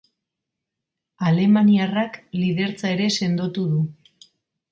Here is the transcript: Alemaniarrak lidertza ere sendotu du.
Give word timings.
Alemaniarrak 1.31 2.17
lidertza 2.43 2.93
ere 2.95 3.11
sendotu 3.17 3.67
du. 3.75 3.85